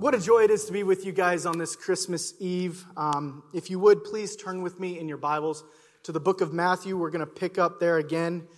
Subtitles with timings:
[0.00, 2.86] what a joy it is to be with you guys on this Christmas Eve.
[2.96, 5.62] Um, if you would, please turn with me in your Bibles
[6.04, 6.96] to the book of Matthew.
[6.96, 8.48] We're going to pick up there again.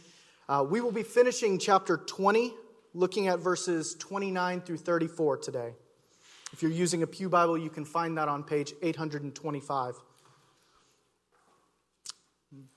[0.48, 2.54] Uh, we will be finishing chapter 20,
[2.94, 5.74] looking at verses 29 through 34 today.
[6.52, 9.96] If you're using a Pew Bible, you can find that on page 825.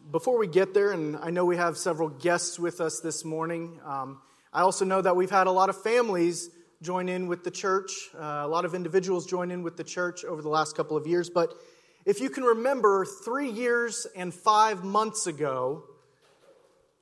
[0.10, 3.80] Before we get there, and I know we have several guests with us this morning,
[3.86, 6.50] um, I also know that we've had a lot of families
[6.82, 7.92] join in with the church.
[8.16, 11.08] Uh, a lot of individuals join in with the church over the last couple of
[11.08, 11.30] years.
[11.30, 11.54] But
[12.06, 15.84] if you can remember, three years and five months ago,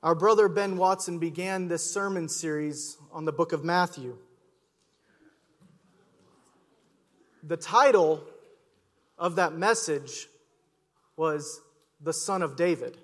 [0.02, 4.17] our brother Ben Watson began this sermon series on the book of Matthew.
[7.42, 8.23] The title
[9.17, 10.28] of that message
[11.17, 11.62] was
[12.02, 12.98] The Son of David,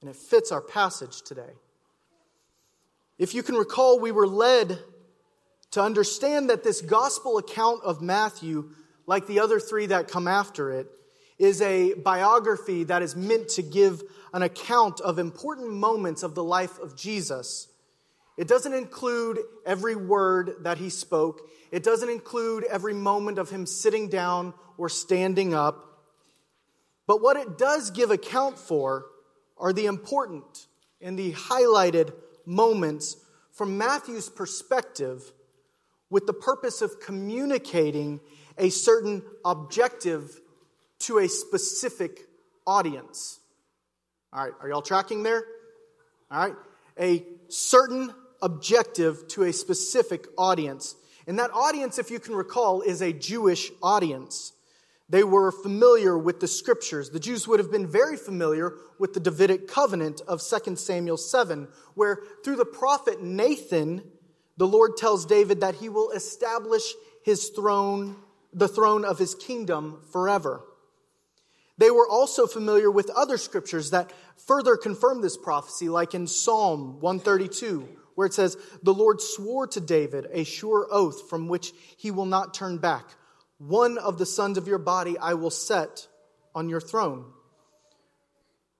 [0.00, 1.52] and it fits our passage today.
[3.18, 4.78] If you can recall, we were led
[5.74, 8.70] to understand that this gospel account of Matthew,
[9.06, 10.86] like the other three that come after it,
[11.36, 14.00] is a biography that is meant to give
[14.32, 17.66] an account of important moments of the life of Jesus.
[18.36, 21.40] It doesn't include every word that he spoke.
[21.72, 26.04] It doesn't include every moment of him sitting down or standing up.
[27.08, 29.06] But what it does give account for
[29.58, 30.68] are the important
[31.00, 32.12] and the highlighted
[32.46, 33.16] moments
[33.50, 35.32] from Matthew's perspective
[36.14, 38.20] with the purpose of communicating
[38.56, 40.40] a certain objective
[41.00, 42.20] to a specific
[42.68, 43.40] audience.
[44.32, 45.42] All right, are y'all tracking there?
[46.30, 46.54] All right,
[47.00, 50.94] a certain objective to a specific audience.
[51.26, 54.52] And that audience, if you can recall, is a Jewish audience.
[55.08, 57.10] They were familiar with the scriptures.
[57.10, 61.66] The Jews would have been very familiar with the Davidic covenant of 2 Samuel 7,
[61.94, 64.04] where through the prophet Nathan,
[64.56, 66.82] the Lord tells David that he will establish
[67.24, 68.16] his throne,
[68.52, 70.62] the throne of his kingdom forever.
[71.76, 74.12] They were also familiar with other scriptures that
[74.46, 79.80] further confirm this prophecy, like in Psalm 132, where it says, The Lord swore to
[79.80, 83.04] David a sure oath from which he will not turn back.
[83.58, 86.06] One of the sons of your body I will set
[86.54, 87.24] on your throne.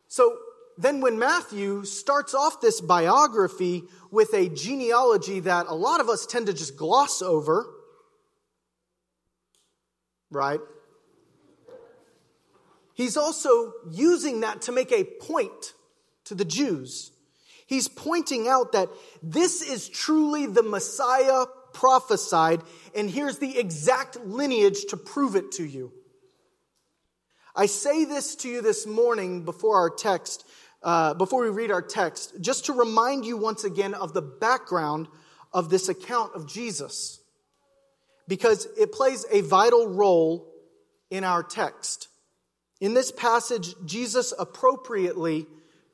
[0.06, 0.39] So
[0.77, 6.27] then, when Matthew starts off this biography with a genealogy that a lot of us
[6.27, 7.67] tend to just gloss over,
[10.31, 10.61] right?
[12.95, 15.75] He's also using that to make a point
[16.25, 17.12] to the Jews.
[17.67, 18.89] He's pointing out that
[19.23, 22.62] this is truly the Messiah prophesied,
[22.95, 25.93] and here's the exact lineage to prove it to you.
[27.56, 30.47] I say this to you this morning before our text
[30.84, 35.09] uh, before we read our text, just to remind you once again of the background
[35.53, 37.21] of this account of Jesus,
[38.28, 40.47] because it plays a vital role
[41.11, 42.09] in our text.
[42.81, 45.47] In this passage, Jesus appropriately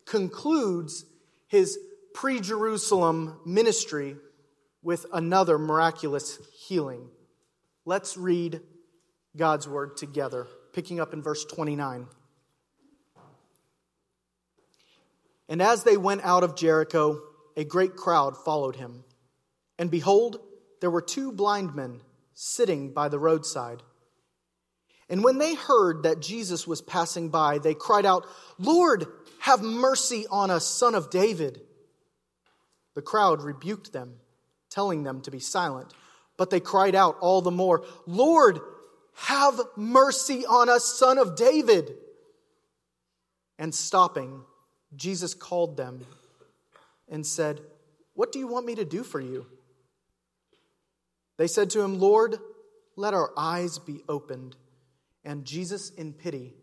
[0.06, 1.04] concludes
[1.46, 1.78] his
[2.12, 4.16] pre Jerusalem ministry
[4.82, 7.08] with another miraculous healing.
[7.84, 8.60] Let's read
[9.36, 12.06] God's word together, picking up in verse 29.
[15.50, 17.20] And as they went out of Jericho,
[17.56, 19.04] a great crowd followed him.
[19.78, 20.38] And behold,
[20.80, 22.00] there were two blind men
[22.34, 23.82] sitting by the roadside.
[25.08, 28.26] And when they heard that Jesus was passing by, they cried out,
[28.58, 29.06] Lord,
[29.40, 31.60] have mercy on us, son of David.
[32.94, 34.14] The crowd rebuked them,
[34.70, 35.92] telling them to be silent.
[36.36, 38.60] But they cried out all the more, Lord,
[39.14, 41.92] have mercy on us, son of David.
[43.58, 44.44] And stopping,
[44.96, 46.04] Jesus called them
[47.08, 47.60] and said,
[48.14, 49.46] What do you want me to do for you?
[51.36, 52.36] They said to him, Lord,
[52.96, 54.56] let our eyes be opened.
[55.24, 56.54] And Jesus, in pity,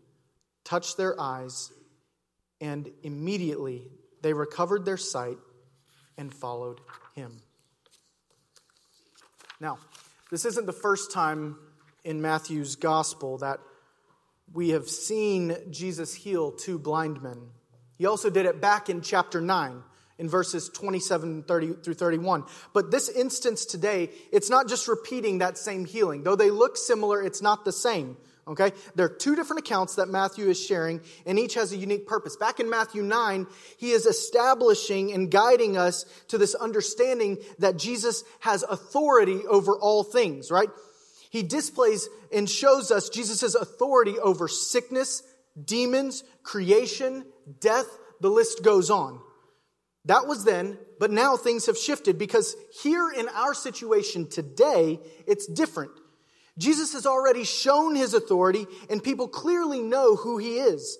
[0.64, 1.72] touched their eyes,
[2.60, 3.88] and immediately
[4.22, 5.38] they recovered their sight
[6.16, 6.80] and followed
[7.14, 7.40] him.
[9.60, 9.78] Now,
[10.30, 11.56] this isn't the first time
[12.04, 13.60] in Matthew's gospel that
[14.52, 17.38] we have seen Jesus heal two blind men.
[17.98, 19.82] He also did it back in chapter 9
[20.18, 22.44] in verses 27 30 through 31.
[22.72, 26.22] But this instance today, it's not just repeating that same healing.
[26.22, 28.16] Though they look similar, it's not the same.
[28.48, 28.72] Okay?
[28.94, 32.34] There are two different accounts that Matthew is sharing, and each has a unique purpose.
[32.36, 33.46] Back in Matthew 9,
[33.76, 40.02] he is establishing and guiding us to this understanding that Jesus has authority over all
[40.02, 40.70] things, right?
[41.30, 45.22] He displays and shows us Jesus' authority over sickness,
[45.62, 47.26] demons, creation,
[47.60, 47.86] death,
[48.20, 49.20] the list goes on.
[50.04, 55.46] That was then, but now things have shifted because here in our situation today, it's
[55.46, 55.92] different.
[56.56, 60.98] Jesus has already shown his authority, and people clearly know who he is.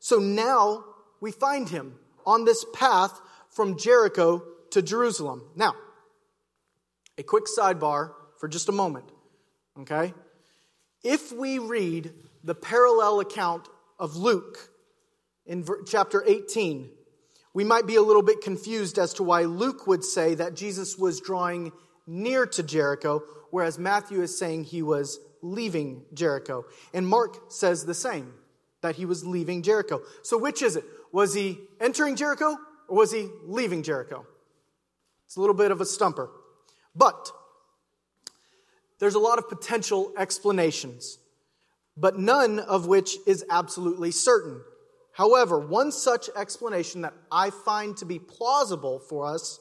[0.00, 0.84] So now
[1.20, 1.94] we find him
[2.26, 3.18] on this path
[3.48, 5.42] from Jericho to Jerusalem.
[5.56, 5.74] Now,
[7.16, 9.06] a quick sidebar for just a moment,
[9.80, 10.12] okay?
[11.02, 12.12] If we read
[12.44, 13.68] the parallel account
[13.98, 14.70] of Luke
[15.48, 16.90] in chapter 18,
[17.54, 20.96] we might be a little bit confused as to why Luke would say that Jesus
[20.96, 21.72] was drawing
[22.06, 26.66] near to Jericho, whereas Matthew is saying he was leaving Jericho.
[26.92, 28.34] And Mark says the same,
[28.82, 30.02] that he was leaving Jericho.
[30.22, 30.84] So which is it?
[31.12, 32.56] Was he entering Jericho
[32.86, 34.26] or was he leaving Jericho?
[35.26, 36.30] It's a little bit of a stumper.
[36.94, 37.30] But
[38.98, 41.18] there's a lot of potential explanations,
[41.96, 44.60] but none of which is absolutely certain.
[45.18, 49.58] However, one such explanation that I find to be plausible for us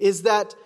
[0.00, 0.56] is that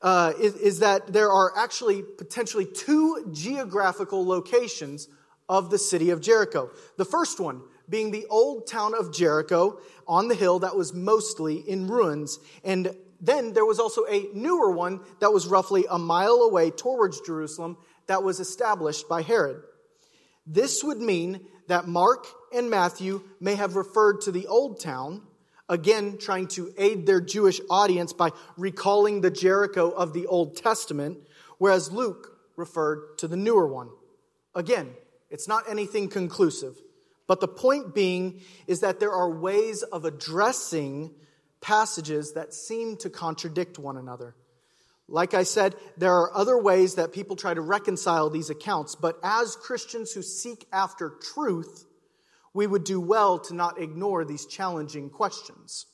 [0.00, 5.08] uh, is, is that there are actually potentially two geographical locations
[5.50, 6.70] of the city of Jericho.
[6.96, 7.60] The first one
[7.90, 12.38] being the old town of Jericho on the hill that was mostly in ruins.
[12.64, 17.20] And then there was also a newer one that was roughly a mile away towards
[17.20, 19.62] Jerusalem that was established by Herod.
[20.46, 25.22] This would mean that Mark and Matthew may have referred to the old town
[25.68, 31.18] again trying to aid their Jewish audience by recalling the Jericho of the Old Testament,
[31.58, 33.90] whereas Luke referred to the newer one.
[34.54, 34.90] Again,
[35.30, 36.76] it's not anything conclusive,
[37.26, 41.12] but the point being is that there are ways of addressing
[41.60, 44.34] passages that seem to contradict one another.
[45.08, 49.18] Like I said, there are other ways that people try to reconcile these accounts, but
[49.22, 51.86] as Christians who seek after truth,
[52.56, 55.84] we would do well to not ignore these challenging questions.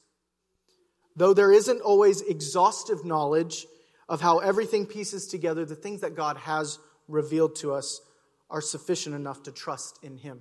[1.17, 3.67] Though there isn't always exhaustive knowledge
[4.09, 6.79] of how everything pieces together, the things that God has
[7.09, 8.00] revealed to us
[8.49, 10.41] are sufficient enough to trust in Him.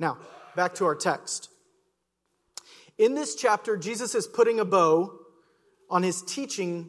[0.00, 0.18] Now,
[0.56, 1.48] back to our text.
[2.98, 5.20] In this chapter, Jesus is putting a bow
[5.88, 6.88] on his teaching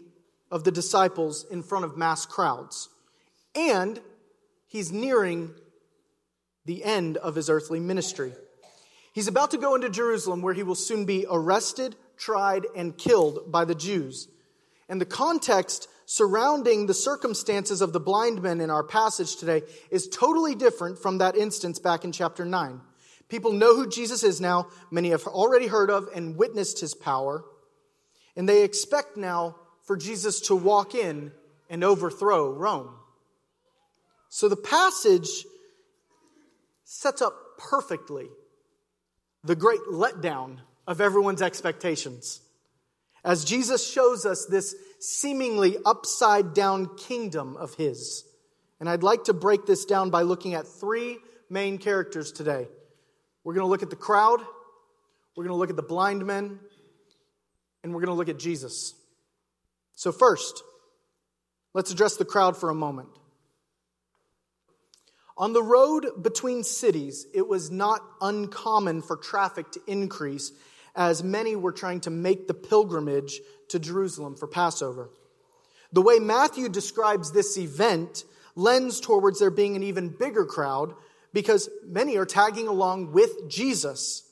[0.49, 2.89] of the disciples in front of mass crowds.
[3.53, 4.01] And
[4.65, 5.53] he's nearing
[6.65, 8.33] the end of his earthly ministry.
[9.13, 13.51] He's about to go into Jerusalem where he will soon be arrested, tried, and killed
[13.51, 14.27] by the Jews.
[14.89, 20.07] And the context surrounding the circumstances of the blind men in our passage today is
[20.07, 22.81] totally different from that instance back in chapter 9.
[23.29, 27.43] People know who Jesus is now, many have already heard of and witnessed his power,
[28.35, 31.31] and they expect now for Jesus to walk in
[31.69, 32.95] and overthrow Rome.
[34.29, 35.45] So the passage
[36.93, 38.27] sets up perfectly
[39.43, 42.39] the great letdown of everyone's expectations.
[43.25, 48.23] As Jesus shows us this seemingly upside down kingdom of His.
[48.79, 51.17] And I'd like to break this down by looking at three
[51.49, 52.67] main characters today.
[53.43, 54.39] We're going to look at the crowd,
[55.35, 56.59] we're going to look at the blind men,
[57.83, 58.93] and we're going to look at Jesus.
[59.95, 60.63] So, first,
[61.73, 63.09] let's address the crowd for a moment.
[65.37, 70.51] On the road between cities, it was not uncommon for traffic to increase
[70.95, 75.09] as many were trying to make the pilgrimage to Jerusalem for Passover.
[75.91, 80.93] The way Matthew describes this event lends towards there being an even bigger crowd
[81.33, 84.23] because many are tagging along with Jesus.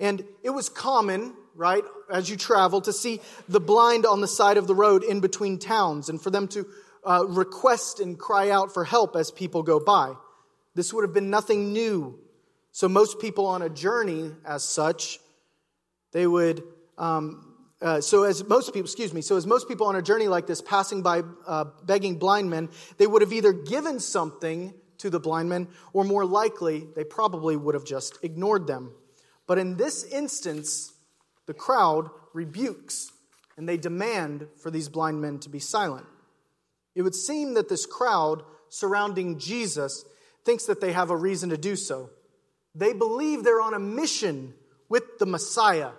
[0.00, 4.56] And it was common, right, as you travel, to see the blind on the side
[4.56, 6.66] of the road in between towns and for them to
[7.06, 10.14] uh, request and cry out for help as people go by.
[10.74, 12.18] This would have been nothing new.
[12.72, 15.18] So, most people on a journey, as such,
[16.12, 16.62] they would.
[16.98, 20.28] Um, uh, so, as most people, excuse me, so as most people on a journey
[20.28, 25.10] like this, passing by uh, begging blind men, they would have either given something to
[25.10, 28.92] the blind men, or more likely, they probably would have just ignored them.
[29.46, 30.92] But in this instance,
[31.46, 33.12] the crowd rebukes
[33.56, 36.06] and they demand for these blind men to be silent.
[36.96, 40.04] It would seem that this crowd surrounding Jesus
[40.44, 42.10] thinks that they have a reason to do so.
[42.74, 44.54] They believe they're on a mission
[44.88, 45.90] with the Messiah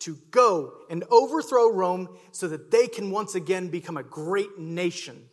[0.00, 5.30] to go and overthrow Rome so that they can once again become a great nation.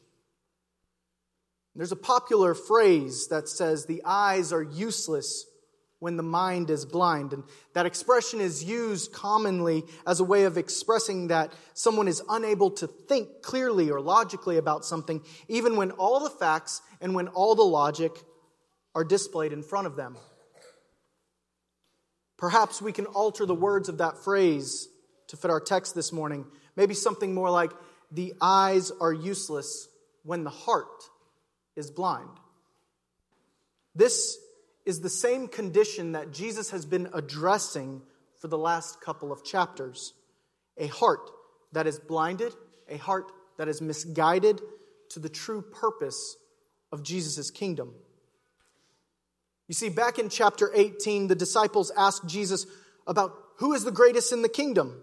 [1.76, 5.46] There's a popular phrase that says, The eyes are useless
[6.02, 7.32] when the mind is blind.
[7.32, 7.44] And
[7.74, 12.88] that expression is used commonly as a way of expressing that someone is unable to
[12.88, 17.62] think clearly or logically about something, even when all the facts and when all the
[17.62, 18.12] logic
[18.96, 20.18] are displayed in front of them.
[22.36, 24.90] Perhaps we can alter the words of that phrase
[25.28, 26.48] to fit our text this morning.
[26.76, 27.72] Maybe something more like,
[28.12, 29.88] the eyes are useless
[30.24, 30.88] when the heart
[31.76, 32.32] is blind.
[33.94, 34.40] This
[34.86, 38.02] is the same condition that Jesus has been addressing
[38.40, 40.14] for the last couple of chapters.
[40.78, 41.30] A heart
[41.74, 42.54] that is blinded,
[42.90, 44.62] a heart that is misguided
[45.10, 46.36] to the true purpose
[46.92, 47.94] of Jesus' kingdom.
[49.68, 52.66] You see, back in chapter 18, the disciples asked Jesus
[53.08, 55.02] about who is the greatest in the kingdom.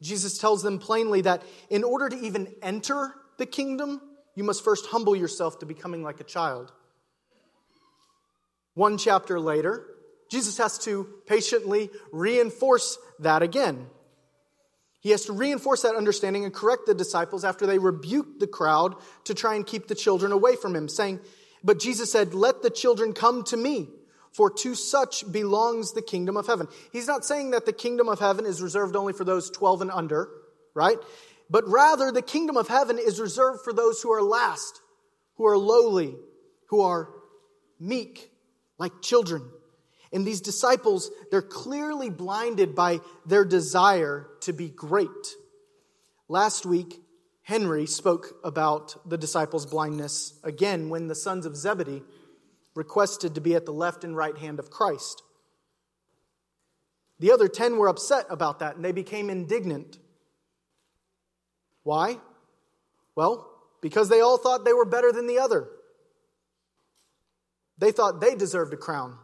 [0.00, 4.00] Jesus tells them plainly that in order to even enter the kingdom,
[4.34, 6.72] you must first humble yourself to becoming like a child.
[8.76, 9.86] One chapter later,
[10.30, 13.86] Jesus has to patiently reinforce that again.
[15.00, 18.96] He has to reinforce that understanding and correct the disciples after they rebuked the crowd
[19.24, 21.20] to try and keep the children away from him, saying,
[21.64, 23.88] But Jesus said, Let the children come to me,
[24.34, 26.68] for to such belongs the kingdom of heaven.
[26.92, 29.90] He's not saying that the kingdom of heaven is reserved only for those 12 and
[29.90, 30.28] under,
[30.74, 30.98] right?
[31.48, 34.82] But rather, the kingdom of heaven is reserved for those who are last,
[35.36, 36.14] who are lowly,
[36.68, 37.08] who are
[37.80, 38.32] meek,
[38.78, 39.48] like children.
[40.12, 45.08] And these disciples, they're clearly blinded by their desire to be great.
[46.28, 47.00] Last week,
[47.42, 52.02] Henry spoke about the disciples' blindness again when the sons of Zebedee
[52.74, 55.22] requested to be at the left and right hand of Christ.
[57.18, 59.98] The other ten were upset about that and they became indignant.
[61.82, 62.18] Why?
[63.14, 63.48] Well,
[63.80, 65.68] because they all thought they were better than the other.
[67.78, 69.18] They thought they deserved a crown.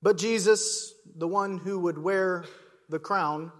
[0.00, 2.44] But Jesus, the one who would wear
[2.88, 3.52] the crown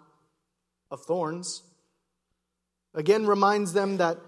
[0.91, 1.63] of thorns,
[2.95, 4.19] again reminds them that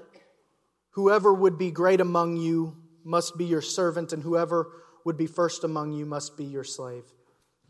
[0.91, 4.67] whoever would be great among you must be your servant, and whoever
[5.05, 7.05] would be first among you must be your slave,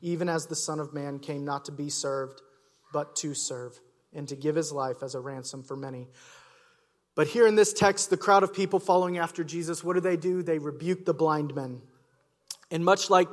[0.00, 2.40] even as the Son of Man came not to be served,
[2.92, 3.78] but to serve,
[4.12, 6.08] and to give his life as a ransom for many.
[7.20, 10.16] But here in this text, the crowd of people following after Jesus, what do they
[10.16, 10.42] do?
[10.42, 11.82] They rebuke the blind men.
[12.70, 13.28] And much like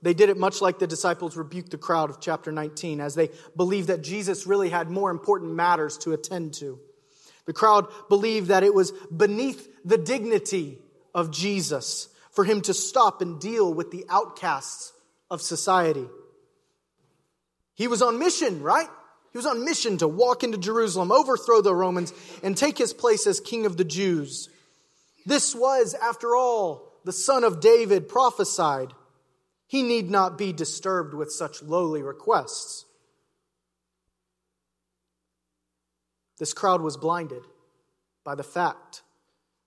[0.00, 3.30] they did it much like the disciples rebuked the crowd of chapter 19 as they
[3.56, 6.78] believed that Jesus really had more important matters to attend to.
[7.46, 10.78] The crowd believed that it was beneath the dignity
[11.12, 14.92] of Jesus for him to stop and deal with the outcasts
[15.32, 16.06] of society.
[17.74, 18.88] He was on mission, right?
[19.32, 22.12] He was on mission to walk into Jerusalem, overthrow the Romans,
[22.42, 24.50] and take his place as king of the Jews.
[25.24, 28.92] This was, after all, the son of David prophesied.
[29.66, 32.84] He need not be disturbed with such lowly requests.
[36.38, 37.42] This crowd was blinded
[38.24, 39.02] by the fact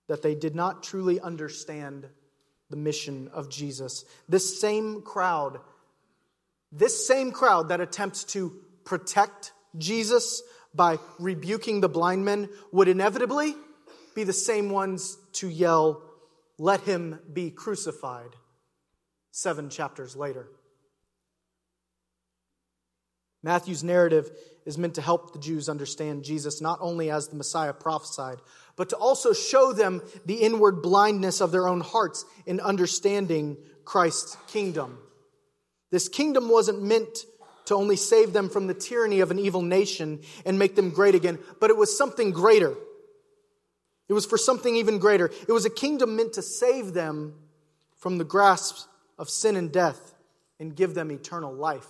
[0.08, 2.08] that they did not truly understand
[2.70, 4.06] the mission of Jesus.
[4.30, 5.60] This same crowd,
[6.72, 8.54] this same crowd that attempts to
[8.84, 10.42] protect Jesus
[10.74, 13.56] by rebuking the blind men would inevitably
[14.14, 16.02] be the same ones to yell,
[16.58, 18.36] Let him be crucified
[19.32, 20.48] seven chapters later.
[23.44, 24.32] Matthew's narrative
[24.66, 28.40] is meant to help the Jews understand Jesus not only as the Messiah prophesied,
[28.76, 34.36] but to also show them the inward blindness of their own hearts in understanding Christ's
[34.48, 34.98] kingdom.
[35.92, 37.20] This kingdom wasn't meant
[37.66, 41.16] to only save them from the tyranny of an evil nation and make them great
[41.16, 42.76] again, but it was something greater.
[44.08, 45.32] It was for something even greater.
[45.48, 47.34] It was a kingdom meant to save them
[47.98, 50.14] from the grasp of sin and death
[50.60, 51.88] and give them eternal life.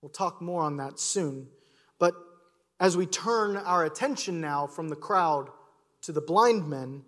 [0.00, 1.48] We'll talk more on that soon.
[1.98, 2.14] But
[2.78, 5.48] as we turn our attention now from the crowd
[6.02, 7.02] to the blind men,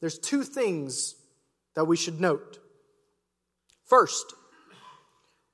[0.00, 1.14] there's two things
[1.74, 2.58] that we should note.
[3.84, 4.34] First,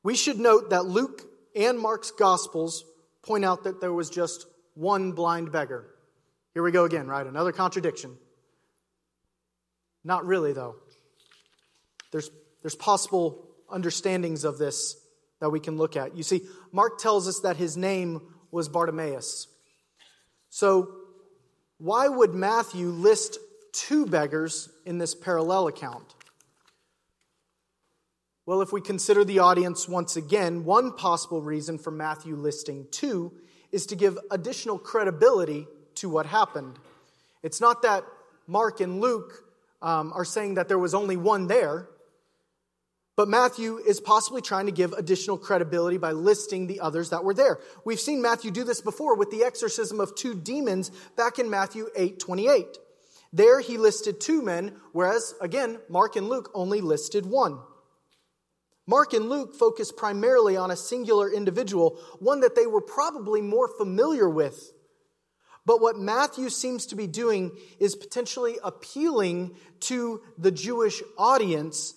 [0.03, 1.23] we should note that Luke
[1.55, 2.85] and Mark's Gospels
[3.23, 5.87] point out that there was just one blind beggar.
[6.55, 7.27] Here we go again, right?
[7.27, 8.17] Another contradiction.
[10.05, 10.77] Not really, though.
[12.11, 12.31] There's,
[12.63, 14.97] there's possible understandings of this
[15.41, 16.17] that we can look at.
[16.17, 16.43] You see,
[16.73, 19.49] Mark tells us that his name was Bartimaeus.
[20.51, 20.95] So,
[21.79, 23.39] why would Matthew list
[23.73, 26.15] two beggars in this parallel account?
[28.53, 33.33] Well, if we consider the audience once again, one possible reason for Matthew listing two
[33.71, 36.79] is to give additional credibility to what happened.
[37.43, 38.05] It's not that
[38.47, 39.43] Mark and Luke
[39.81, 41.89] um, are saying that there was only one there.
[43.17, 47.33] But Matthew is possibly trying to give additional credibility by listing the others that were
[47.33, 47.59] there.
[47.87, 51.89] We've seen Matthew do this before with the exorcism of two demons back in Matthew
[51.97, 52.67] 8 28.
[53.33, 57.59] There he listed two men, whereas, again, Mark and Luke only listed one.
[58.93, 63.67] Mark and Luke focus primarily on a singular individual, one that they were probably more
[63.67, 64.71] familiar with.
[65.65, 69.57] But what Matthew seems to be doing is potentially appealing
[69.89, 71.95] to the Jewish audience,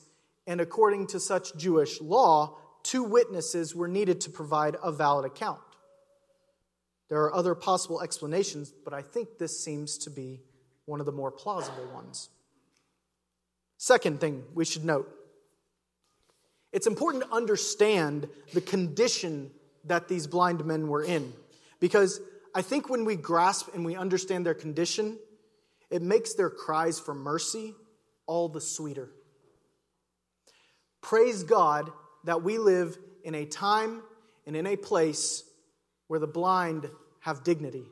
[0.47, 5.59] and according to such Jewish law, two witnesses were needed to provide a valid account.
[7.09, 10.43] There are other possible explanations, but I think this seems to be
[10.85, 12.29] one of the more plausible ones.
[13.75, 15.11] Second thing we should note
[16.75, 19.49] it's important to understand the condition
[19.85, 21.31] that these blind men were in.
[21.79, 22.19] Because
[22.53, 25.17] I think when we grasp and we understand their condition,
[25.89, 27.73] it makes their cries for mercy
[28.25, 29.09] all the sweeter.
[31.01, 31.89] Praise God
[32.25, 34.01] that we live in a time
[34.45, 35.45] and in a place
[36.07, 36.89] where the blind
[37.21, 37.85] have dignity.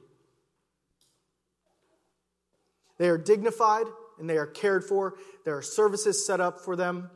[2.97, 3.85] They are dignified
[4.19, 5.15] and they are cared for.
[5.45, 7.09] There are services set up for them.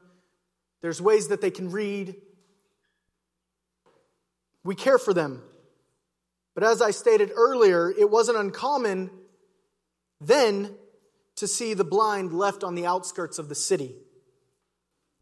[0.82, 2.16] There's ways that they can read.
[4.64, 5.42] We care for them.
[6.54, 9.12] But as I stated earlier, it wasn't uncommon
[10.20, 10.76] then
[11.36, 13.96] to see the blind left on the outskirts of the city,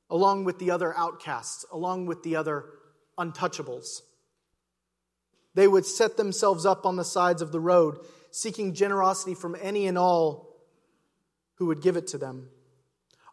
[0.09, 2.65] along with the other outcasts, along with the other
[3.19, 4.01] untouchables.
[5.53, 7.99] They would set themselves up on the sides of the road,
[8.31, 10.55] seeking generosity from any and all
[11.55, 12.49] who would give it to them.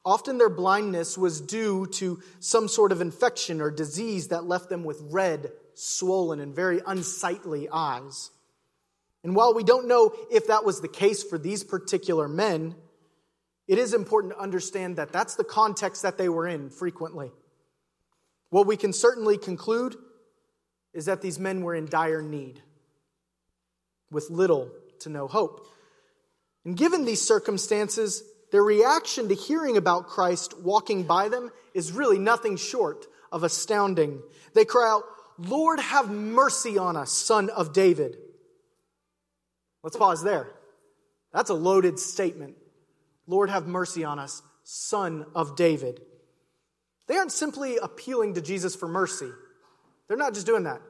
[0.05, 4.83] Often their blindness was due to some sort of infection or disease that left them
[4.83, 8.31] with red, swollen, and very unsightly eyes.
[9.23, 12.75] And while we don't know if that was the case for these particular men,
[13.69, 17.31] it is important to understand that that's the context that they were in frequently.
[18.51, 19.97] What we can certainly conclude
[20.93, 22.61] is that these men were in dire need
[24.11, 25.67] with little to no hope.
[26.65, 32.19] And given these circumstances, their reaction to hearing about Christ walking by them is really
[32.19, 34.21] nothing short of astounding.
[34.55, 35.05] They cry out,
[35.39, 38.19] Lord, have mercy on us, son of David.
[39.83, 40.51] Let's pause there.
[41.33, 42.57] That's a loaded statement.
[43.27, 46.03] Lord, have mercy on us, son of David.
[47.09, 49.31] They aren't simply appealing to Jesus for mercy.
[50.09, 50.83] They're not just doing that.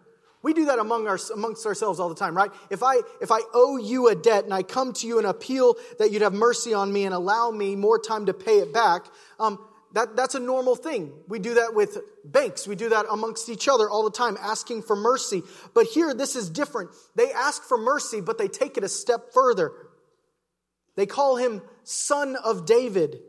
[0.42, 2.50] We do that among our, amongst ourselves all the time, right?
[2.68, 5.76] If I, if I owe you a debt and I come to you and appeal
[5.98, 9.06] that you'd have mercy on me and allow me more time to pay it back,
[9.38, 9.58] um,
[9.92, 11.12] that, that's a normal thing.
[11.28, 12.66] We do that with banks.
[12.66, 15.42] We do that amongst each other all the time, asking for mercy.
[15.74, 16.90] But here, this is different.
[17.14, 19.70] They ask for mercy, but they take it a step further.
[20.96, 23.20] They call him Son of David.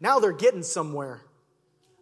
[0.00, 1.22] Now they're getting somewhere.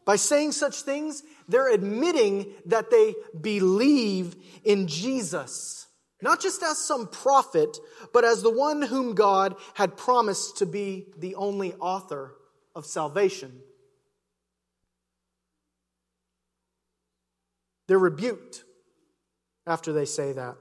[0.05, 4.35] By saying such things, they're admitting that they believe
[4.65, 5.87] in Jesus,
[6.21, 7.79] not just as some prophet,
[8.13, 12.35] but as the one whom God had promised to be the only author
[12.75, 13.61] of salvation.
[17.87, 18.65] They're rebuked
[19.67, 20.57] after they say that.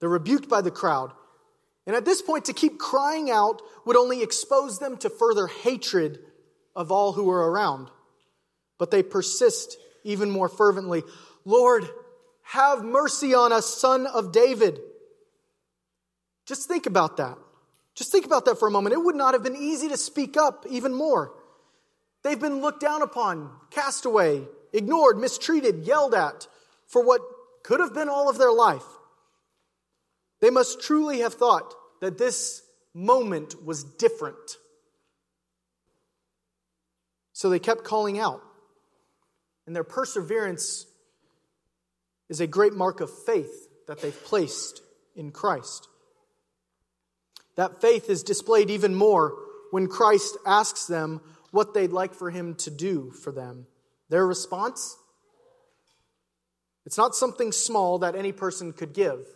[0.00, 1.12] They're rebuked by the crowd.
[1.86, 6.18] And at this point, to keep crying out would only expose them to further hatred
[6.74, 7.90] of all who were around
[8.84, 11.02] but they persist even more fervently
[11.46, 11.88] Lord,
[12.42, 14.78] have mercy on us, son of David.
[16.44, 17.38] Just think about that.
[17.94, 18.92] Just think about that for a moment.
[18.92, 21.32] It would not have been easy to speak up even more.
[22.22, 24.42] They've been looked down upon, cast away,
[24.74, 26.46] ignored, mistreated, yelled at
[26.86, 27.22] for what
[27.62, 28.84] could have been all of their life.
[30.42, 32.60] They must truly have thought that this
[32.92, 34.58] moment was different.
[37.32, 38.42] So they kept calling out.
[39.66, 40.86] And their perseverance
[42.28, 44.82] is a great mark of faith that they've placed
[45.14, 45.88] in Christ.
[47.56, 49.36] That faith is displayed even more
[49.70, 53.66] when Christ asks them what they'd like for him to do for them.
[54.08, 54.96] Their response?
[56.86, 59.26] It's not something small that any person could give,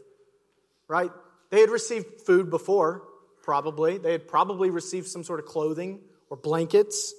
[0.88, 1.10] right?
[1.50, 3.04] They had received food before,
[3.42, 3.98] probably.
[3.98, 7.14] They had probably received some sort of clothing or blankets.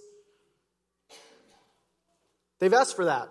[2.60, 3.30] They've asked for that.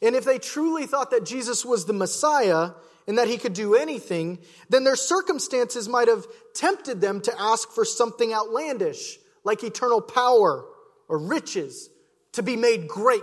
[0.00, 2.70] And if they truly thought that Jesus was the Messiah
[3.06, 7.70] and that he could do anything, then their circumstances might have tempted them to ask
[7.70, 10.64] for something outlandish, like eternal power
[11.08, 11.88] or riches,
[12.32, 13.22] to be made great.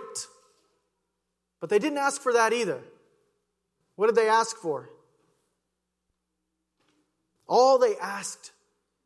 [1.60, 2.82] But they didn't ask for that either.
[3.96, 4.90] What did they ask for?
[7.48, 8.52] All they asked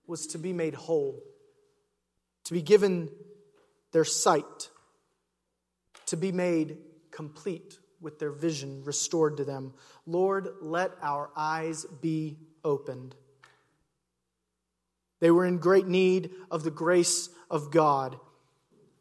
[0.05, 1.19] was to be made whole,
[2.43, 3.09] to be given
[3.91, 4.69] their sight
[6.07, 6.77] to be made
[7.11, 9.73] complete with their vision restored to them.
[10.05, 13.15] Lord, let our eyes be opened.
[15.21, 18.19] They were in great need of the grace of God.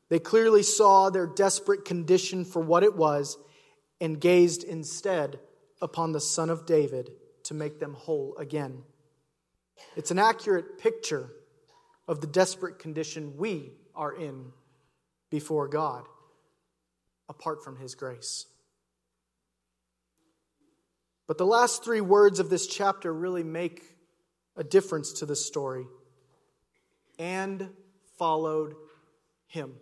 [0.08, 3.36] They clearly saw their desperate condition for what it was
[4.00, 5.40] and gazed instead
[5.80, 7.10] upon the Son of David
[7.44, 8.84] to make them whole again.
[9.96, 11.32] It's an accurate picture
[12.06, 14.52] of the desperate condition we are in
[15.30, 16.04] before God
[17.32, 18.46] apart from His grace.
[21.26, 23.82] But the last three words of this chapter really make
[24.54, 25.86] a difference to the story.
[27.18, 27.70] And
[28.18, 28.74] followed
[29.46, 29.74] him.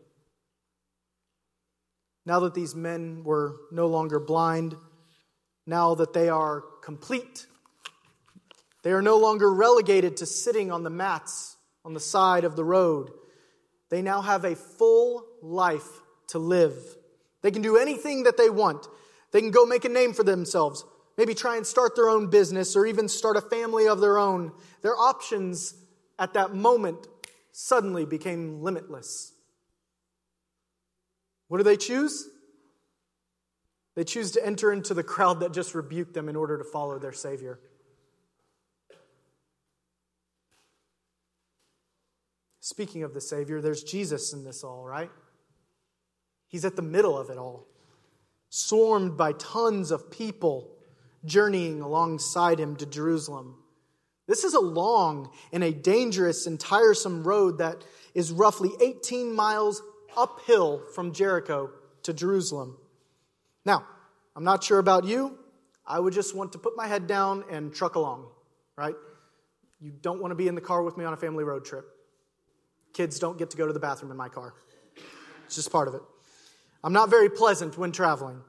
[2.25, 4.77] Now that these men were no longer blind,
[5.67, 7.47] now that they are complete,
[8.83, 12.65] they are no longer relegated to sitting on the mats on the side of the
[12.65, 13.11] road.
[13.91, 15.89] They now have a full life
[16.29, 16.77] to live.
[17.43, 18.87] They can do anything that they want.
[19.33, 20.85] They can go make a name for themselves,
[21.17, 24.53] maybe try and start their own business or even start a family of their own.
[24.83, 25.75] Their options
[26.19, 27.07] at that moment
[27.53, 29.33] suddenly became limitless.
[31.49, 32.29] What do they choose?
[33.97, 36.99] They choose to enter into the crowd that just rebuked them in order to follow
[36.99, 37.59] their Savior.
[42.61, 45.11] Speaking of the Savior, there's Jesus in this all, right?
[46.51, 47.65] He's at the middle of it all,
[48.49, 50.69] swarmed by tons of people
[51.25, 53.55] journeying alongside him to Jerusalem.
[54.27, 57.85] This is a long and a dangerous and tiresome road that
[58.15, 59.81] is roughly 18 miles
[60.17, 61.71] uphill from Jericho
[62.03, 62.77] to Jerusalem.
[63.65, 63.87] Now,
[64.35, 65.39] I'm not sure about you.
[65.87, 68.27] I would just want to put my head down and truck along,
[68.77, 68.95] right?
[69.81, 71.85] You don't want to be in the car with me on a family road trip.
[72.93, 74.53] Kids don't get to go to the bathroom in my car.
[75.47, 76.03] It's just part of it.
[76.83, 78.41] I'm not very pleasant when traveling.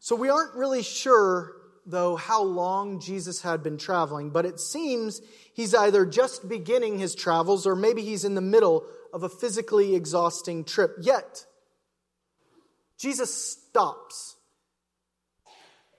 [0.00, 1.52] So we aren't really sure,
[1.86, 5.20] though, how long Jesus had been traveling, but it seems
[5.54, 9.94] he's either just beginning his travels or maybe he's in the middle of a physically
[9.94, 10.96] exhausting trip.
[11.00, 11.46] Yet,
[12.98, 14.36] Jesus stops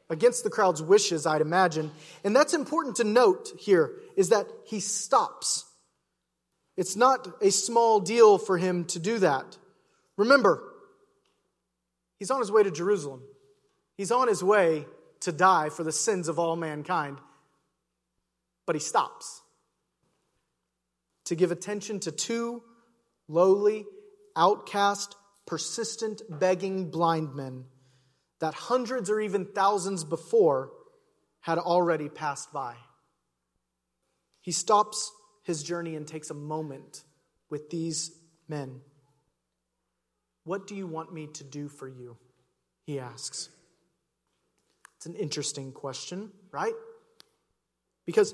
[0.09, 1.91] against the crowd's wishes, I'd imagine.
[2.23, 5.65] And that's important to note here is that he stops.
[6.77, 9.57] It's not a small deal for him to do that.
[10.17, 10.61] Remember,
[12.19, 13.21] he's on his way to Jerusalem.
[13.97, 14.85] He's on his way
[15.21, 17.17] to die for the sins of all mankind.
[18.65, 19.41] But he stops
[21.25, 22.61] to give attention to two
[23.27, 23.85] lowly,
[24.35, 27.65] outcast, persistent, begging blind men
[28.39, 30.71] that hundreds or even thousands before
[31.41, 32.75] had already passed by.
[34.41, 35.11] He stops
[35.45, 37.03] his journey and takes a moment
[37.49, 38.11] with these
[38.49, 38.81] men.
[40.43, 42.17] What do you want me to do for you?
[42.85, 43.49] He asks.
[44.97, 46.73] It's an interesting question, right?
[48.05, 48.33] Because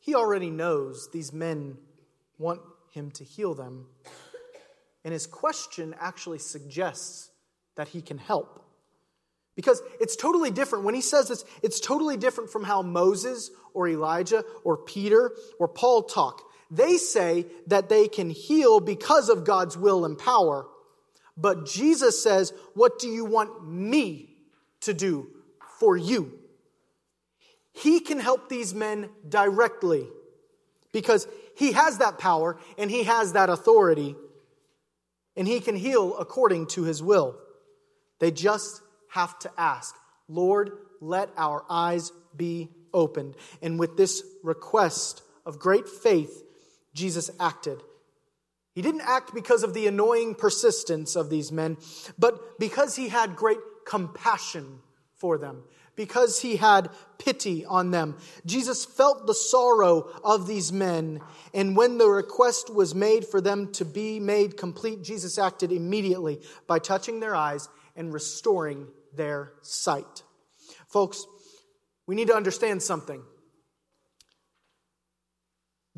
[0.00, 1.76] he already knows these men
[2.38, 2.60] want
[2.92, 3.86] him to heal them.
[5.04, 7.30] And his question actually suggests
[7.76, 8.64] that he can help.
[9.58, 10.84] Because it's totally different.
[10.84, 15.66] When he says this, it's totally different from how Moses or Elijah or Peter or
[15.66, 16.42] Paul talk.
[16.70, 20.68] They say that they can heal because of God's will and power.
[21.36, 24.30] But Jesus says, What do you want me
[24.82, 25.26] to do
[25.80, 26.38] for you?
[27.72, 30.06] He can help these men directly
[30.92, 34.14] because he has that power and he has that authority
[35.36, 37.36] and he can heal according to his will.
[38.20, 39.94] They just have to ask,
[40.28, 43.34] Lord, let our eyes be opened.
[43.62, 46.42] And with this request of great faith,
[46.94, 47.82] Jesus acted.
[48.74, 51.78] He didn't act because of the annoying persistence of these men,
[52.18, 54.80] but because he had great compassion
[55.16, 55.64] for them,
[55.96, 58.16] because he had pity on them.
[58.46, 61.20] Jesus felt the sorrow of these men,
[61.52, 66.40] and when the request was made for them to be made complete, Jesus acted immediately
[66.68, 68.86] by touching their eyes and restoring
[69.18, 70.22] their sight.
[70.88, 71.26] Folks,
[72.06, 73.22] we need to understand something.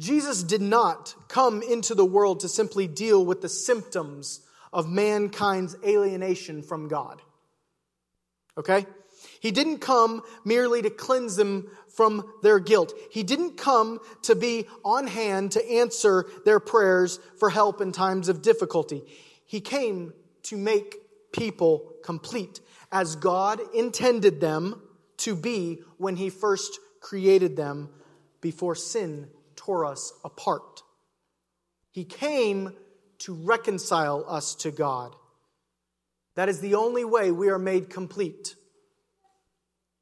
[0.00, 4.40] Jesus did not come into the world to simply deal with the symptoms
[4.72, 7.20] of mankind's alienation from God.
[8.56, 8.87] Okay?
[9.40, 12.94] He didn't come merely to cleanse them from their guilt.
[13.11, 18.28] He didn't come to be on hand to answer their prayers for help in times
[18.28, 19.02] of difficulty.
[19.44, 20.12] He came
[20.44, 20.96] to make
[21.33, 22.61] people complete
[22.92, 24.83] as God intended them
[25.18, 27.90] to be when He first created them
[28.40, 30.83] before sin tore us apart.
[31.90, 32.74] He came
[33.18, 35.14] to reconcile us to God.
[36.37, 38.55] That is the only way we are made complete.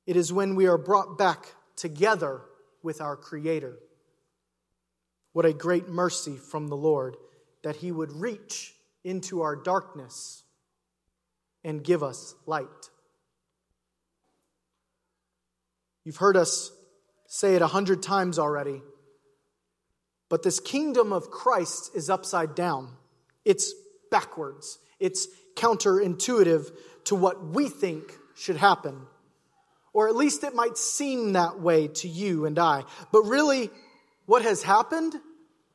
[0.07, 2.43] It is when we are brought back together
[2.83, 3.79] with our Creator.
[5.33, 7.17] What a great mercy from the Lord
[7.63, 8.75] that He would reach
[9.05, 10.45] into our darkness
[11.69, 12.67] and give us light.
[16.03, 16.73] You've heard us
[17.27, 18.81] say it a hundred times already.
[20.31, 22.97] But this kingdom of Christ is upside down.
[23.45, 23.75] It's
[24.11, 24.79] backwards.
[24.99, 26.73] It's counterintuitive
[27.05, 29.03] to what we think should happen.
[29.93, 32.85] Or at least it might seem that way to you and I.
[33.13, 33.69] But really,
[34.25, 35.15] what has happened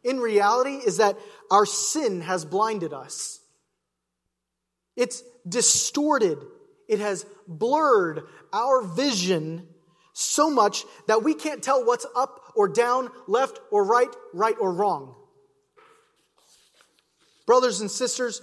[0.03, 1.19] in reality is that
[1.51, 3.39] our sin has blinded us.
[4.95, 6.37] It's distorted,
[6.87, 9.67] it has blurred our vision
[10.13, 14.71] so much that we can't tell what's up or down, left or right, right or
[14.71, 15.15] wrong.
[17.45, 18.41] Brothers and sisters,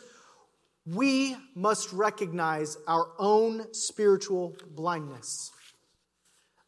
[0.84, 5.52] we must recognize our own spiritual blindness.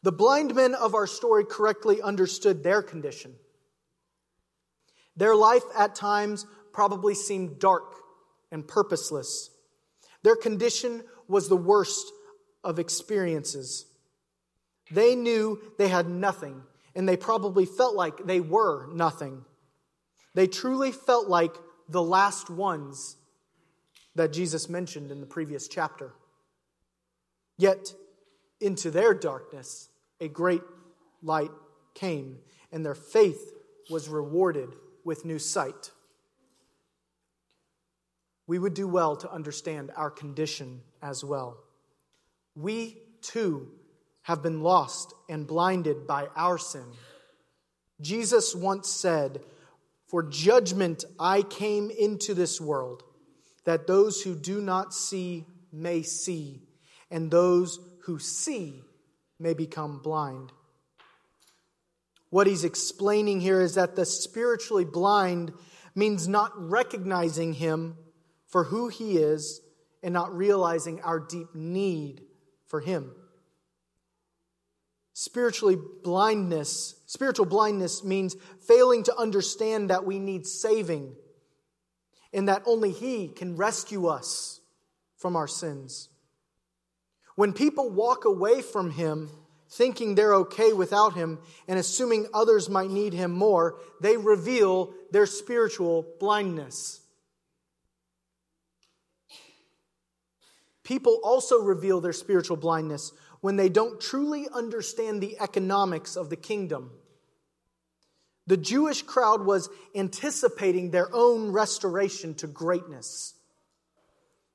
[0.03, 3.35] The blind men of our story correctly understood their condition.
[5.15, 7.95] Their life at times probably seemed dark
[8.51, 9.49] and purposeless.
[10.23, 12.11] Their condition was the worst
[12.63, 13.85] of experiences.
[14.91, 16.63] They knew they had nothing,
[16.95, 19.43] and they probably felt like they were nothing.
[20.33, 21.55] They truly felt like
[21.89, 23.17] the last ones
[24.15, 26.13] that Jesus mentioned in the previous chapter.
[27.57, 27.93] Yet,
[28.59, 30.61] into their darkness, a great
[31.21, 31.51] light
[31.93, 32.37] came,
[32.71, 33.51] and their faith
[33.89, 34.69] was rewarded
[35.03, 35.91] with new sight.
[38.47, 41.57] We would do well to understand our condition as well.
[42.55, 43.69] We too
[44.23, 46.85] have been lost and blinded by our sin.
[48.01, 49.41] Jesus once said,
[50.07, 53.03] For judgment I came into this world,
[53.65, 56.61] that those who do not see may see,
[57.09, 58.83] and those who see
[59.39, 60.51] may become blind.
[62.29, 65.53] What he's explaining here is that the spiritually blind
[65.95, 67.97] means not recognizing him
[68.53, 69.61] for who he is
[70.03, 72.21] and not realizing our deep need
[72.67, 73.11] for him.
[75.13, 78.35] Spiritually blindness, spiritual blindness means
[78.67, 81.15] failing to understand that we need saving
[82.31, 84.61] and that only he can rescue us
[85.17, 86.09] from our sins.
[87.35, 89.31] When people walk away from him,
[89.67, 95.25] thinking they're okay without him and assuming others might need him more, they reveal their
[95.25, 96.99] spiritual blindness.
[100.83, 106.35] People also reveal their spiritual blindness when they don't truly understand the economics of the
[106.35, 106.91] kingdom.
[108.47, 113.33] The Jewish crowd was anticipating their own restoration to greatness.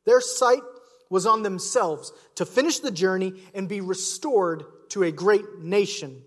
[0.05, 0.62] Their sight
[1.11, 6.23] was on themselves to finish the journey and be restored to a great nation.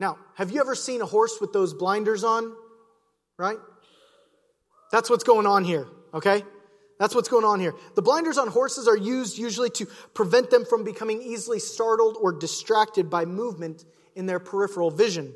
[0.00, 2.52] Now, have you ever seen a horse with those blinders on?
[3.36, 3.58] Right?
[4.90, 6.42] That's what's going on here, okay?
[6.98, 7.74] That's what's going on here.
[7.94, 12.32] The blinders on horses are used usually to prevent them from becoming easily startled or
[12.32, 13.84] distracted by movement
[14.16, 15.32] in their peripheral vision.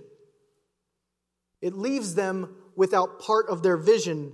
[1.61, 4.33] It leaves them without part of their vision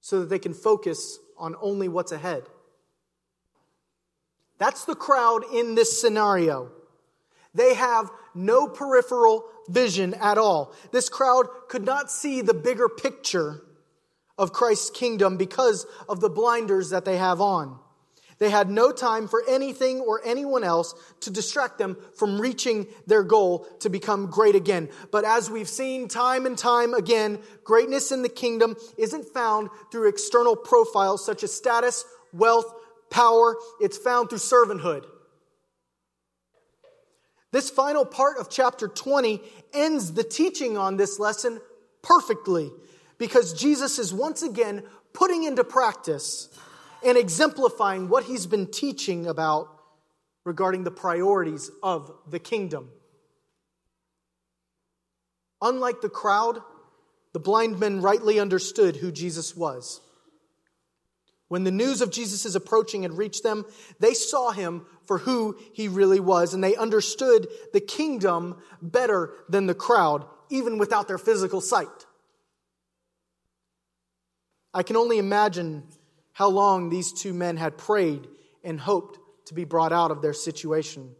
[0.00, 2.42] so that they can focus on only what's ahead.
[4.58, 6.72] That's the crowd in this scenario.
[7.54, 10.74] They have no peripheral vision at all.
[10.90, 13.62] This crowd could not see the bigger picture
[14.38, 17.78] of Christ's kingdom because of the blinders that they have on.
[18.38, 23.24] They had no time for anything or anyone else to distract them from reaching their
[23.24, 24.88] goal to become great again.
[25.10, 30.08] But as we've seen time and time again, greatness in the kingdom isn't found through
[30.08, 32.72] external profiles such as status, wealth,
[33.10, 33.56] power.
[33.80, 35.04] It's found through servanthood.
[37.50, 39.40] This final part of chapter 20
[39.72, 41.60] ends the teaching on this lesson
[42.02, 42.70] perfectly
[43.18, 46.48] because Jesus is once again putting into practice
[47.04, 49.68] and exemplifying what he's been teaching about
[50.44, 52.90] regarding the priorities of the kingdom.
[55.60, 56.60] Unlike the crowd,
[57.32, 60.00] the blind men rightly understood who Jesus was.
[61.48, 63.64] When the news of Jesus' approaching had reached them,
[64.00, 69.66] they saw him for who he really was, and they understood the kingdom better than
[69.66, 72.06] the crowd, even without their physical sight.
[74.72, 75.84] I can only imagine
[76.32, 78.28] how long these two men had prayed
[78.62, 81.14] and hoped to be brought out of their situation.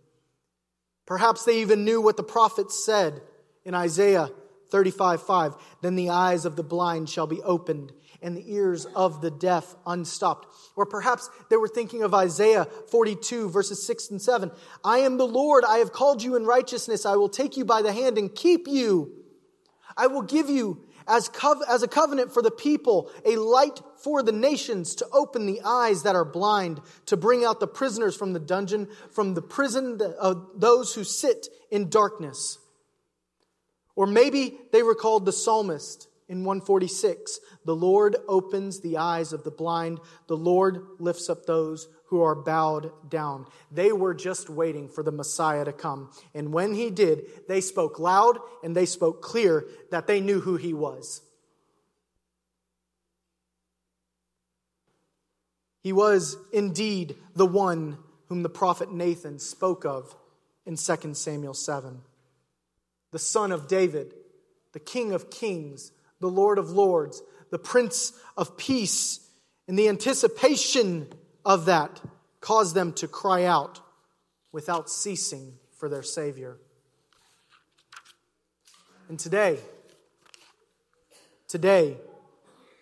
[1.06, 3.20] Perhaps they even knew what the prophet said
[3.64, 4.30] in Isaiah
[4.70, 5.54] 35 5.
[5.80, 9.74] Then the eyes of the blind shall be opened and the ears of the deaf
[9.86, 10.48] unstopped.
[10.76, 14.50] Or perhaps they were thinking of Isaiah 42 verses 6 and 7.
[14.84, 15.64] I am the Lord.
[15.64, 17.06] I have called you in righteousness.
[17.06, 19.12] I will take you by the hand and keep you.
[19.96, 24.22] I will give you as, cov- as a covenant for the people, a light for
[24.22, 28.32] the nations, to open the eyes that are blind, to bring out the prisoners from
[28.32, 32.58] the dungeon, from the prison of those who sit in darkness.
[33.96, 39.50] Or maybe they recalled the psalmist in 146 The Lord opens the eyes of the
[39.50, 43.46] blind, the Lord lifts up those who are bowed down.
[43.70, 46.10] They were just waiting for the Messiah to come.
[46.34, 50.56] And when he did, they spoke loud and they spoke clear that they knew who
[50.56, 51.20] he was.
[55.82, 60.14] He was indeed the one whom the prophet Nathan spoke of
[60.66, 62.00] in 2 Samuel 7.
[63.10, 64.14] The son of David,
[64.72, 69.20] the king of kings, the lord of lords, the prince of peace,
[69.66, 71.06] in the anticipation
[71.48, 72.02] of that
[72.40, 73.80] caused them to cry out
[74.52, 76.58] without ceasing for their Savior.
[79.08, 79.58] And today,
[81.48, 81.96] today,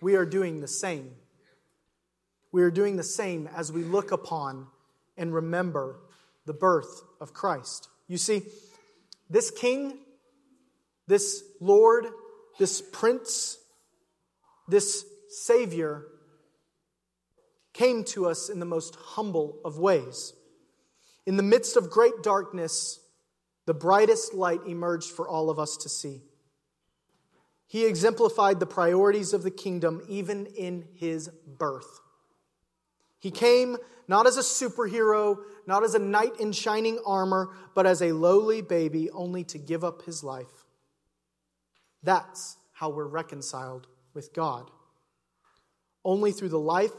[0.00, 1.12] we are doing the same.
[2.50, 4.66] We are doing the same as we look upon
[5.16, 6.00] and remember
[6.44, 7.88] the birth of Christ.
[8.08, 8.42] You see,
[9.30, 9.98] this king,
[11.06, 12.06] this Lord,
[12.58, 13.58] this prince,
[14.66, 16.06] this Savior
[17.76, 20.32] came to us in the most humble of ways.
[21.26, 23.00] In the midst of great darkness,
[23.66, 26.22] the brightest light emerged for all of us to see.
[27.66, 32.00] He exemplified the priorities of the kingdom even in his birth.
[33.18, 33.76] He came
[34.08, 38.62] not as a superhero, not as a knight in shining armor, but as a lowly
[38.62, 40.64] baby, only to give up his life.
[42.02, 44.70] That's how we're reconciled with God.
[46.04, 46.92] Only through the life,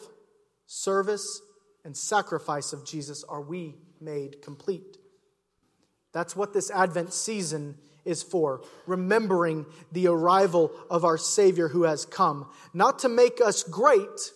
[0.67, 1.41] service,
[1.84, 4.97] and sacrifice of Jesus are we made complete.
[6.12, 12.06] That's what this Advent season is for, remembering the arrival of our Savior who has
[12.06, 14.32] come, not to make us great,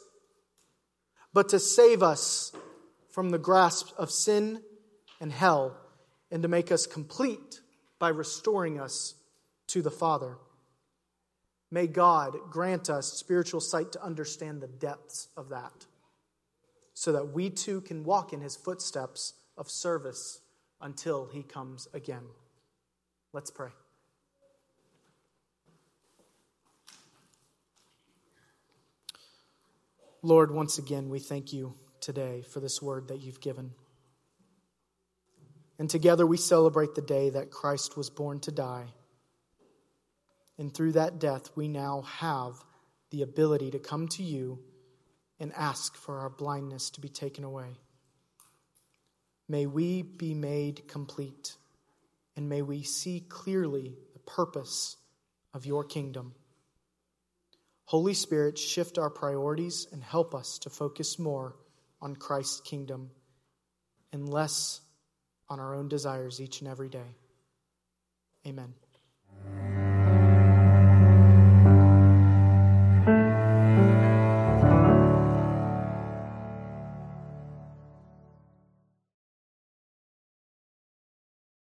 [1.34, 2.54] but to save us
[3.10, 4.62] from the grasp of sin
[5.20, 5.78] and hell,
[6.32, 7.60] and to make us complete
[8.00, 9.15] by restoring us
[9.67, 10.38] to the Father.
[11.70, 15.86] May God grant us spiritual sight to understand the depths of that
[17.02, 20.42] so that we too can walk in his footsteps of service
[20.80, 22.22] until he comes again.
[23.34, 23.70] Let's pray.
[30.22, 33.72] Lord, once again, we thank you today for this word that you've given.
[35.80, 38.94] And together we celebrate the day that Christ was born to die.
[40.60, 42.64] And through that death, we now have
[43.10, 44.60] the ability to come to you
[45.41, 47.80] and ask for our blindness to be taken away.
[49.49, 51.58] May we be made complete,
[52.38, 54.97] and may we see clearly the purpose
[55.51, 56.36] of your kingdom.
[57.86, 61.56] Holy Spirit, shift our priorities and help us to focus more
[62.01, 63.10] on Christ's kingdom
[64.13, 64.80] and less
[65.49, 67.17] on our own desires each and every day.
[68.45, 68.73] Amen.